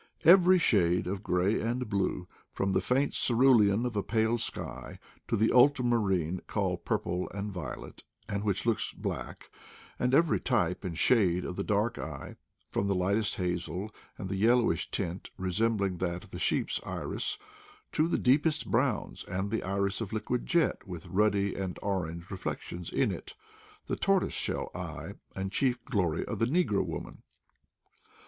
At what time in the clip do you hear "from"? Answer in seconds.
2.53-2.71, 12.71-12.87